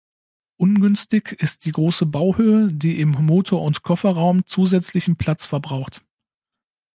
Ungünstig 0.57 1.31
ist 1.33 1.65
die 1.65 1.73
große 1.73 2.07
Bauhöhe, 2.07 2.73
die 2.73 2.99
im 3.01 3.09
Motor- 3.11 3.61
und 3.61 3.83
Kofferraum 3.83 4.47
zusätzlichen 4.47 5.15
Platz 5.15 5.45
verbraucht. 5.45 6.01